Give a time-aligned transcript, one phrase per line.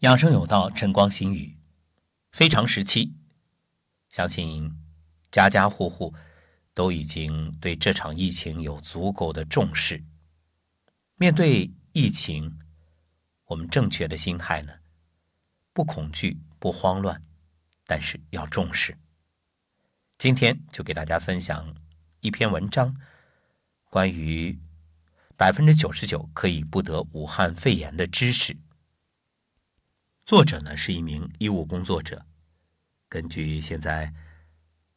[0.00, 1.56] 养生有道，晨光新语。
[2.30, 3.14] 非常时期，
[4.10, 4.78] 相信
[5.30, 6.14] 家家户户
[6.74, 10.04] 都已经对这场疫情有足够的重视。
[11.16, 12.58] 面对疫情，
[13.46, 14.74] 我们正确的心态呢？
[15.72, 17.22] 不恐惧，不慌乱，
[17.86, 18.98] 但是要重视。
[20.18, 21.74] 今天就给大家分享
[22.20, 22.94] 一篇文章，
[23.84, 24.60] 关于
[25.38, 28.58] 百分之九十九可以不得武汉肺炎的知识。
[30.26, 32.26] 作者呢是一名医务工作者，
[33.08, 34.12] 根据现在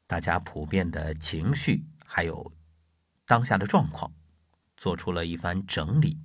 [0.08, 2.52] 大家普遍的情绪，还有
[3.28, 4.12] 当下的状况，
[4.76, 6.18] 做出了一番整理。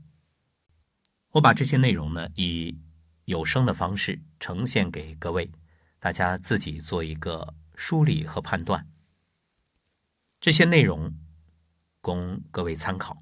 [1.33, 2.81] 我把这些内容呢以
[3.27, 5.53] 有声的方式呈现给各位，
[5.99, 8.89] 大家自己做一个梳理和判断。
[10.41, 11.15] 这些内容
[12.01, 13.19] 供各位参考。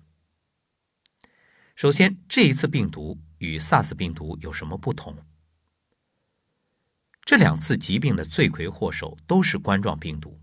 [1.75, 5.27] 首先，这一次病毒与 SARS 病毒有什么不同？
[7.25, 10.41] 这两次疾病的罪魁祸首都是冠状病毒，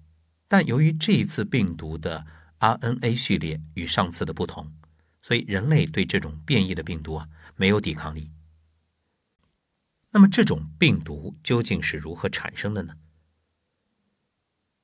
[0.48, 2.26] 但由于这一次病毒的
[2.60, 4.72] RNA 序列与上次的不同，
[5.22, 8.32] 所以人类对这种变异的病毒啊没有抵抗力。
[10.12, 12.96] 那么这种病毒究竟是如何产生的呢？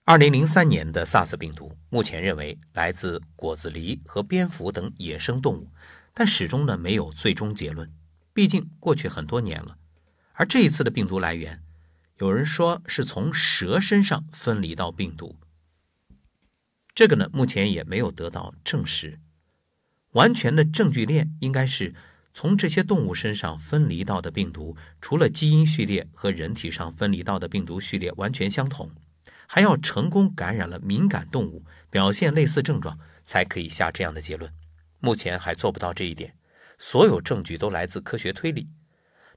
[0.04, 5.72] 二零零三年的 SARS 病毒目前认为来自果子狸和蝙蝠等野生动物，
[6.14, 7.92] 但始终呢没有最终结论，
[8.34, 9.78] 毕竟过去很多年了。
[10.34, 11.65] 而这一次的病毒来源。
[12.20, 15.36] 有人说是从蛇身上分离到病毒，
[16.94, 19.20] 这个呢目前也没有得到证实。
[20.12, 21.94] 完全的证据链应该是
[22.34, 28.90] 从这些动物身上分离到的病毒，除了基因序列和人体上分离到的病毒序列完全相同，
[29.46, 34.50] 还要成功感染了敏感动物，表现类似症状，才可以下这样的结论。
[35.00, 36.38] 目前还做不到这一点，
[36.78, 38.70] 所有证据都来自科学推理。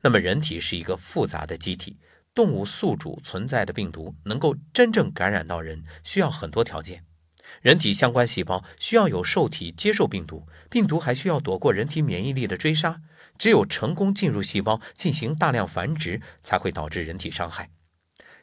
[0.01, 1.97] 那么人体是一个复杂的机体。
[2.39, 7.05] 动物宿主存在的病毒能够真正感染到人，需要很多条件。
[7.63, 13.03] 人体相关细胞需要有受体接受病毒，病毒还需要躲过人体免疫力的追杀。
[13.37, 17.71] 只有成功进入细胞进行大量繁殖，才会导致人体伤害。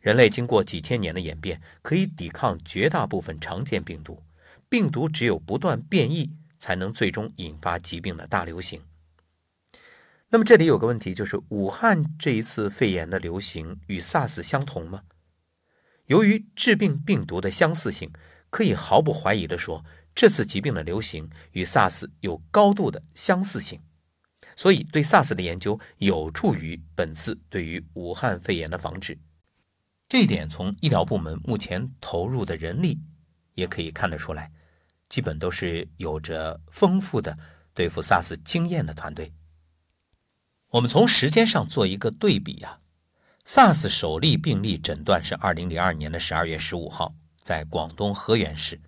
[0.02, 4.22] 人类经过几千年的演变，可以抵抗绝大部分常见病毒。
[4.68, 8.82] 病毒只有不断变异，才能最终引发疾病的大流行。
[10.30, 15.04] 那么这里有个问题，就是武汉这一次肺炎的流行与 SARS 相同吗？
[16.08, 18.12] 由于致病病毒的相似性，
[18.50, 23.82] 可以毫不怀疑地说，这次疾病的流行与 SARS 有高度的相似性，
[24.56, 29.18] 所以对 SARS 的研究有助于本次对于武汉肺炎的防治。
[30.08, 33.00] 这一点从医疗部门目前投入的人力
[33.54, 34.52] 也可以看得出来，
[35.08, 37.38] 基本都是有着丰富的
[37.74, 39.32] 对付 SARS 经验的团队。
[40.76, 42.80] 我们从时间上做一个对比呀
[43.46, 48.82] ，SARS 首例病例诊断是二零零二年的十二月十五号，在广东河源市，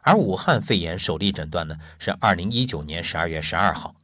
[0.00, 3.94] 而武汉肺炎首例诊断呢是二零一九年十二月十二号。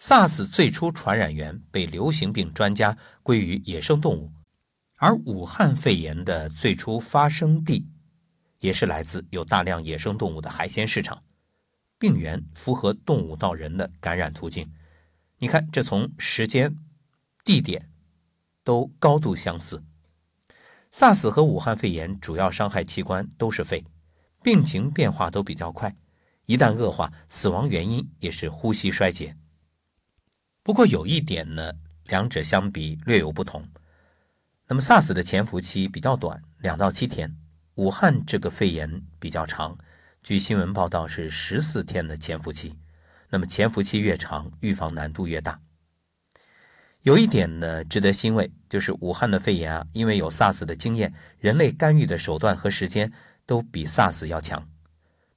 [0.00, 4.30] SARS 最初传染源被流行病专家归于野生动物，
[4.98, 7.88] 而武汉肺炎的最初发生地
[8.60, 11.24] 也是来自有大量野生动物的海鲜市场，
[11.98, 14.72] 病源符合动物到人的感染途径。
[15.40, 16.76] 你看，这从时间、
[17.44, 17.90] 地点
[18.64, 19.84] 都高度相似。
[20.92, 23.84] SARS 和武汉肺炎主要伤害器官都是肺，
[24.42, 25.96] 病情变化都比较快，
[26.46, 29.36] 一旦恶化，死亡原因也是呼吸衰竭。
[30.64, 31.74] 不过有一点呢，
[32.04, 33.68] 两者相比略有不同。
[34.66, 37.30] 那么 SARS 的潜伏期比较短，两到七天；
[37.76, 39.78] 武汉这个肺炎比较长，
[40.20, 42.76] 据新闻报道是十四天的潜伏期。
[43.30, 45.60] 那么潜伏期越长，预防难度越大。
[47.02, 53.12] 有一点呢，值得欣慰，就是武汉的肺炎啊，因为有 SARS 的经验，人类干预的手段和时间
[53.46, 54.68] 都比 SARS 要强。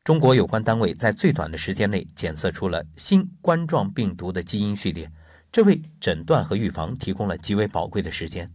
[0.03, 5.11] 中国有关单位在最短的时间内检测出了新冠状病毒的基因序列，
[5.51, 8.51] 这为诊断和预防提供了极为宝贵的时间。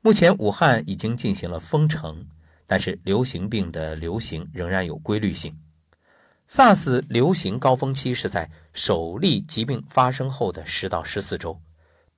[0.00, 2.26] 目前武汉已经进行了封城，
[2.66, 5.58] 但是流行病的流行仍然有规律性。
[6.48, 11.60] SARS 流行高峰期是在首例疾病发生后的十到十四周，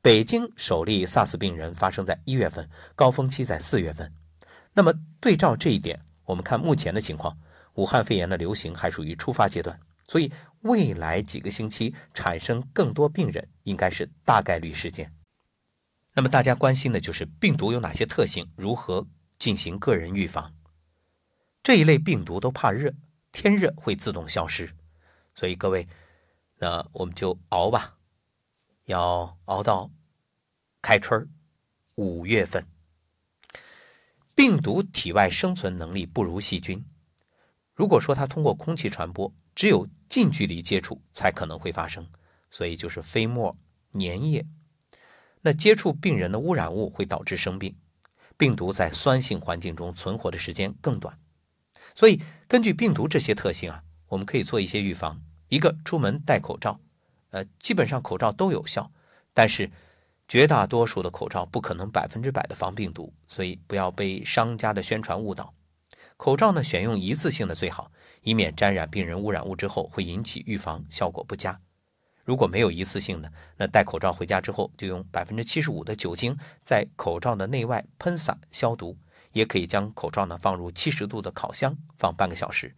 [0.02, 4.12] 北京首例 SARS 病人发生在一月份，高峰期在四月份。
[4.74, 7.38] 那么对照这一点，我们看目前的情况，
[7.74, 10.32] 武汉肺炎的流行还属于初发阶段，所以
[10.62, 15.12] 未来几个星期产生更多病人应该是大概率事件。
[16.14, 19.06] 那么大家关心的就是病毒有哪些特性，如何
[19.38, 20.52] 进行个人预防？
[21.62, 22.92] 这一类病毒都怕热。
[23.38, 24.70] 天热会自动消失，
[25.34, 25.86] 所以各位，
[26.56, 27.98] 那我们就熬吧，
[28.86, 29.90] 要熬到
[30.80, 31.28] 开春
[31.96, 32.66] 五月份，
[34.34, 36.82] 病毒体外生存能力不如细菌。
[37.74, 42.08] 如果说它通过空气传播，只有近距离接触才可能会发生，
[42.50, 43.54] 所以就是飞沫、
[43.92, 44.46] 粘液。
[45.42, 47.76] 那接触病人的污染物会导致生病。
[48.38, 51.18] 病毒在酸性环境中存活的时间更短，
[51.96, 55.20] 所以根据病毒这些特性啊，我们可以做一些预防。
[55.48, 56.78] 一个出门戴口罩，
[57.30, 58.90] 呃，基本上口罩都有效，
[59.32, 59.70] 但是
[60.28, 65.54] 绝大多数的口罩不可能百分之百的防病毒，所以不要被商家的宣传误导。
[66.18, 67.90] 口罩呢，选用一次性的最好，
[68.22, 71.58] 以免沾染病人污染物之后会引起预防效果不佳。
[72.24, 78.98] 如果没有一次性的，那戴口罩回家之后就用百分之七十五的酒精在口罩的内外喷洒消毒，
[79.36, 82.74] 也可以将口罩呢放入七十度的烤箱放半个小时。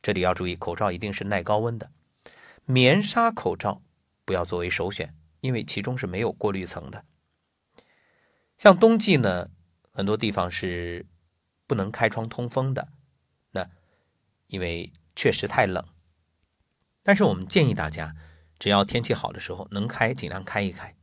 [0.00, 1.90] 这里要注意，口罩一定是耐高温的。
[2.64, 3.82] 棉纱口罩
[4.24, 7.04] 不要作为首选，因为其中是没有过滤层的。
[8.56, 9.50] 像冬季呢，
[9.90, 11.04] 很多地方是
[11.66, 12.88] 不能开窗通风的，
[13.50, 13.68] 那
[14.46, 15.84] 因为确实太冷。
[17.02, 18.16] 但是我们建议大家，
[18.58, 20.96] 只要天气好的时候能开，尽量开一开。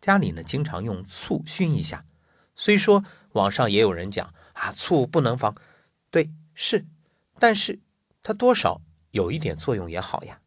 [0.00, 2.04] 家里呢，经常用醋熏一下。
[2.56, 5.54] 虽说网上也有人讲啊，醋不能防，
[6.10, 6.84] 对，是，
[7.38, 7.80] 但是
[8.22, 10.42] 它多少有一点作用也好呀。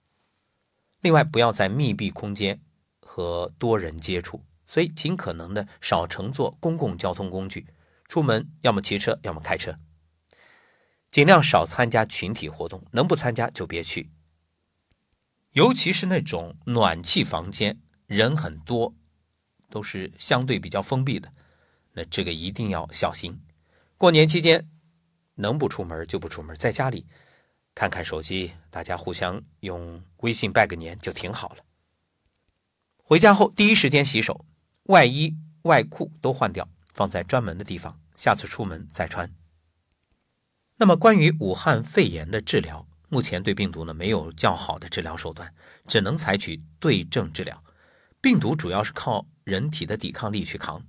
[1.01, 2.61] 另外，不要在密闭空间
[3.01, 7.65] 和多人接触，所以尽可能的少乘坐公共交通工具，
[8.07, 9.79] 出门要么骑车，要么开车。
[11.09, 14.11] 尽量少参加群体活动，能不参加就别去。
[15.53, 18.93] 尤其是那种暖气房间，人很多，
[19.71, 21.33] 都是相对比较封闭的，
[21.93, 23.39] 那这个一定要小心。
[24.03, 24.67] 过年期间，
[25.35, 27.07] 能不出门就不出门，在家里。
[27.73, 31.63] 看看手机，大家互相用微信拜个年就挺好了。
[32.97, 34.43] 回家后第一时间洗手，
[34.87, 39.33] 外衣外裤都换掉，放在专门的地方，下次出门再穿。
[40.75, 45.55] 那么关于武汉肺炎的治疗，目前对病毒呢没有较好的治疗手段，
[45.87, 47.63] 只能采取对症治疗。
[48.19, 50.85] 病毒主要是靠人体的抵抗力去扛，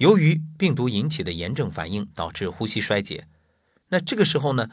[0.00, 3.28] 由于病毒引起的炎症反应导致呼吸衰竭，
[3.88, 4.68] 那这个时候呢？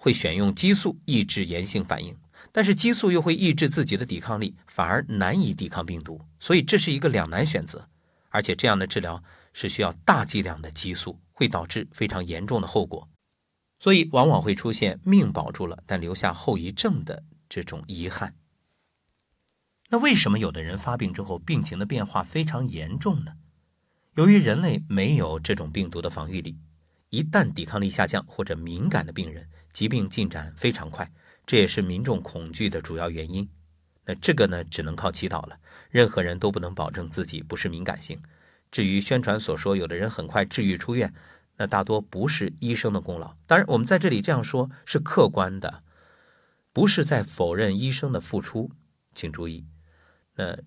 [0.00, 2.16] 会选用激素抑制炎性反应，
[2.52, 7.88] 但是激素又会抑制自己的抵抗力，反而难以抵抗病毒，所以这是一个两难选择。
[8.28, 9.20] 而且这样的治疗
[9.52, 13.08] 是需要大剂量的激素，会导致非常严重的后果，
[13.80, 18.36] 所以往往会出现命保住了，但留下后遗症的这种遗憾。
[19.88, 23.32] 那为什么有的人发病之后病情的变化非常严重呢？
[24.18, 26.58] 由于人类没有这种病毒的防御力，
[27.10, 29.48] 一旦抵抗力下降或者敏感的病人。
[29.72, 31.08] 疾病进展非常快，
[31.46, 33.48] 这也是民众恐惧的主要原因。
[34.06, 35.60] 那这个呢，只能靠祈祷了。
[35.88, 38.20] 任何人都不能保证自己不是敏感性。
[38.72, 41.14] 至于宣传所说有的人很快治愈出院，
[41.58, 43.36] 那大多不是医生的功劳。
[43.46, 45.84] 当然，我们在这里这样说是客观的，
[46.72, 48.72] 不是在否认医生的付出。
[49.14, 49.64] 请注意，
[50.34, 50.58] 那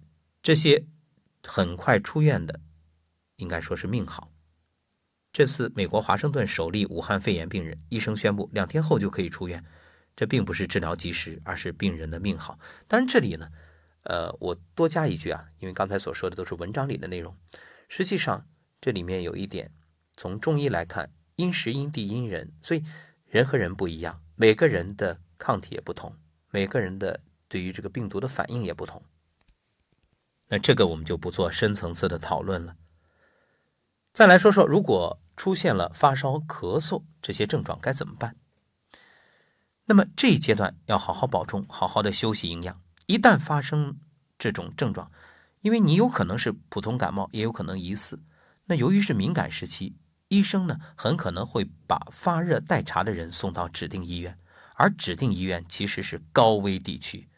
[0.41, 0.85] 这些
[1.45, 2.61] 很快出院的，
[3.41, 4.31] 应该说是命好。
[5.33, 9.65] 这次美国华盛顿首例武汉肺炎病人，医生宣布两天后就可以出院。
[10.13, 12.59] 这并不是治疗及时，而是病人的命好。
[12.87, 13.49] 当然，这里呢，
[14.03, 17.35] 呃，我多加一句啊，因为刚才所说的都是文章里的内容。
[17.87, 18.45] 实际上，
[18.81, 19.71] 这里面有一点，
[20.17, 22.83] 从中医来看，因时因地因人，所以
[23.25, 26.17] 人和人不一样，每个人的抗体也不同，
[26.51, 29.01] 每个人的对于这个病毒的反应也不同。
[30.49, 32.75] 那这个我们就不做深层次的讨论了。
[34.13, 38.35] 再来说说，如果出现了发烧、咳嗽这些症状该怎么办？
[39.85, 42.81] 那么这一阶段要好好保重，好好的休息、营养。
[43.05, 43.99] 一旦发生
[44.37, 45.09] 这种症状，
[45.61, 48.19] 因为你有可能是普通感冒，也有可能疑似。
[48.65, 49.95] 那由于是敏感时期，
[50.27, 54.37] 医生呢很可能会把发热待查的人送到指定医院，
[54.75, 57.29] 而指定医院其实是高危地区。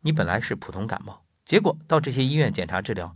[0.00, 3.14] 你本来是普通感冒，结果到这些医院检查治疗。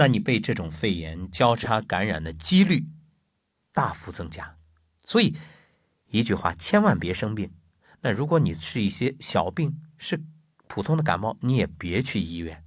[0.00, 2.86] 那你被这种肺炎交叉感染的几率
[3.70, 4.56] 大幅增加，
[5.04, 5.36] 所以
[6.06, 7.52] 一句话，千万别生病。
[8.00, 10.24] 那如果你是一些小病，是
[10.66, 12.64] 普通的感冒，你也别去医院。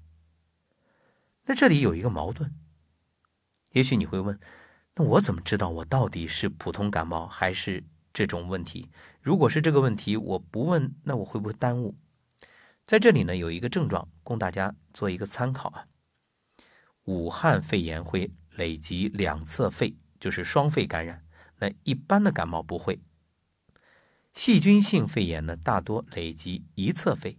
[1.46, 2.54] 那这里有一个矛盾，
[3.72, 4.40] 也许你会问，
[4.94, 8.92] 那我怎么知道我到底是普通感冒还是这种问题？
[9.20, 11.98] 如果是这个问题，我不问，那我会不会耽误？
[12.86, 15.88] 在这里呢，有一个症状供大家做一个参考啊。
[17.06, 21.26] 武汉肺炎会累积两侧肺，就是双肺感染。
[21.60, 23.00] 那一般的感冒不会。
[24.34, 27.38] 细菌性肺炎呢，大多累积一侧肺，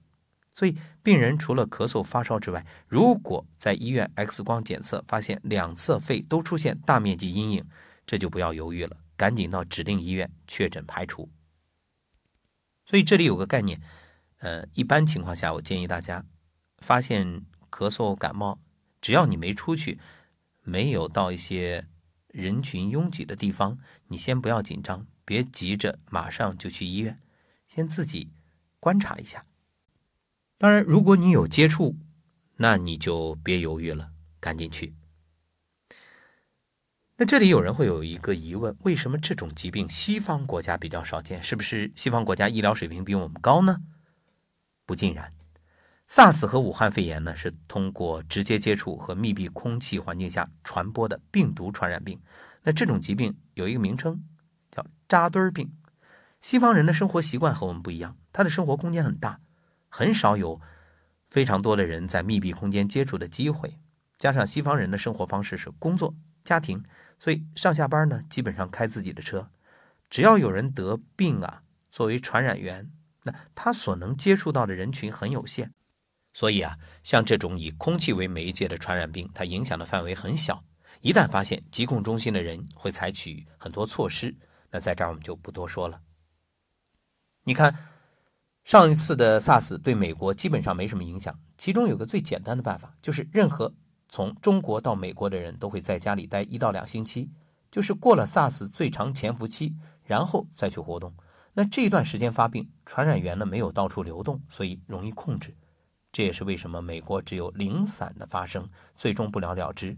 [0.54, 7.66] 所以，病人除了咳嗽、发烧之外，如果在医院 X 光检测发现两侧肺都出现大面积阴影，
[8.06, 11.28] 这就不要犹豫了，赶紧到指定医院确诊排除。
[12.87, 13.83] 所以这里有个概念，
[14.38, 16.25] 呃，一般情况下，我建议大家
[16.78, 18.61] 发现咳嗽、感冒，
[19.04, 20.00] 只要你没出去，
[20.62, 21.87] 没有到一些
[22.28, 27.20] 人群拥挤的地方，你先不要紧张，别急着马上就去医院，
[27.68, 28.32] 先自己
[28.80, 29.44] 观察一下。
[30.56, 31.99] 当然，如果你有接触，
[32.56, 34.94] 那你就别犹豫了，赶紧去。
[37.18, 41.42] 那这里有人会有一个疑问：为什么这种疾病西方国家比较少见？
[41.42, 43.82] 是不是西方国家医疗水平比我们高呢？
[44.87, 45.30] 不尽然
[46.08, 52.20] ，SARS 和武汉肺炎呢是通过直接接触和密闭空气环境下传播的病毒传染病。
[52.62, 54.25] 那这种疾病有一个名称
[54.70, 55.76] 叫扎堆儿病。
[56.40, 59.40] 西方人的生活习惯和我们不一样，他的生活空间很大。
[59.88, 60.61] 很少有
[61.26, 63.78] 非常多的人在密闭空间接触的机会，
[64.16, 66.84] 加上西方人的生活方式是工作、家庭，
[67.18, 69.50] 所以上下班呢基本上开自己的车。
[70.11, 72.90] 只要有人得病啊，作为传染源，
[73.23, 75.73] 那他所能接触到的人群很有限。
[76.34, 80.62] 所以啊，像这种以空气为媒介的传染病，它影响的范围很小。
[81.00, 84.36] 一旦发现，疾控中心的人会采取很多措施。
[84.70, 86.02] 那在这儿我们就不多说了。
[87.44, 87.74] 你看。
[88.64, 93.74] 上一次的 SARS 对美国基本上没什么影响，其中有个最简单的办法，就是任何
[94.08, 97.30] 从中国到美国的人都会在家里待一到两星期，
[97.70, 101.14] 就是过了 SARS 最长潜伏期，然后再去活动。
[101.52, 105.54] 那这一段时间发病，传染源呢没有到处流动，所以容易控制。
[106.14, 109.97] 这也是为什么美国只有零散的发生，最终不了了之。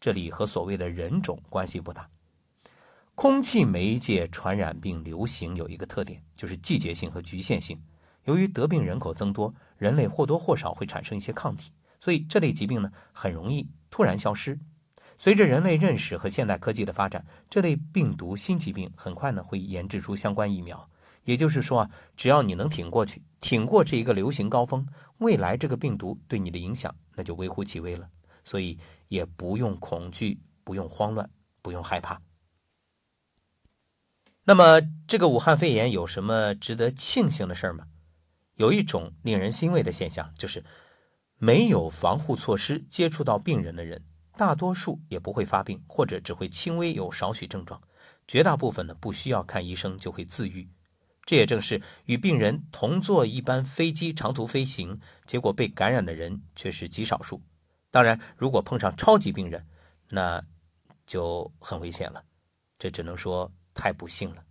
[0.00, 2.08] 这里和所谓的人种关系不大。
[3.14, 7.78] 空气媒介传染病流行有一个特点，就是季节性和局限性。
[8.24, 14.58] 由于得病人口增多，人类或多或少会产生一些抗体，所以这类疾病呢很容易突然消失。
[15.18, 20.88] 随着人类认识和现代科技的发展，这类病毒新疾病很快呢会研制出相关疫苗。
[21.24, 24.86] 也就是说啊，只要你能挺过去，挺过这一个流行高峰，
[25.18, 28.10] 未来这个病毒对你的影响那就微乎其微了。
[28.42, 32.20] 所以也不用恐惧，不用慌乱，不用害怕。
[34.44, 37.86] 那么这个武汉肺炎有什么值得庆幸的事儿吗？
[38.54, 40.64] 有一种令人欣慰的现象，就是
[41.36, 44.04] 没有防护措施接触到病人的人，
[44.36, 47.82] 大多数也不会发病，或者只会轻微有少许症状。
[48.26, 50.70] 绝大部分呢，不需要看医生就会自愈。
[51.30, 57.40] 这也正是与病人同坐一班飞机长途飞行，结果被感染的人却是极少数。
[57.88, 59.64] 当然，如果碰上超级病人，
[60.08, 60.42] 那
[61.06, 62.24] 就很危险了。
[62.80, 64.42] 这只能说太不幸了。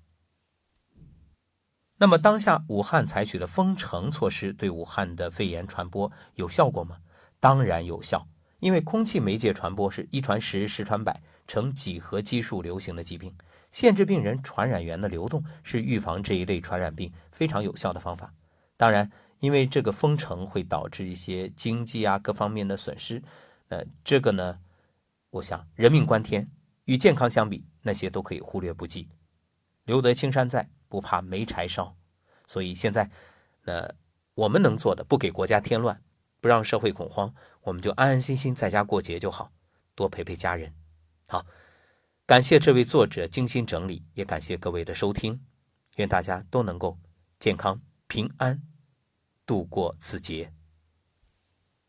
[1.98, 7.00] 那么当下武汉采取的封城措施对武汉的肺炎传播有效果吗？
[7.41, 8.25] 当然有效，
[8.59, 13.36] 因为空气媒介传播是一传十，十传百，呈几何基数流行的疾病，
[13.71, 18.33] 限制病人传染源的流动是预防这一类传染病非常有效的方法。
[18.77, 23.21] 当然，因为这个封城会导致一些经济啊各方面的损失，
[23.67, 24.59] 呃，这个呢，
[25.31, 26.49] 我想人命关天，
[26.85, 29.07] 与健康相比，那些都可以忽略不计。
[29.85, 30.69] 留得青山在。
[30.91, 31.95] 不怕没柴烧，
[32.47, 33.11] 所以现在，
[33.65, 33.93] 那
[34.33, 36.01] 我们能做的，不给国家添乱，
[36.41, 39.51] 不让社会恐慌，我们就安安心心在家过节就好，
[39.93, 40.73] 多陪陪家人。
[41.27, 41.45] 好，
[42.29, 45.41] 感谢这位作者精心整理，也感谢各位的收听，
[45.95, 47.00] 愿大家都能够
[47.39, 48.62] 健康平安
[49.48, 50.53] 度过此节。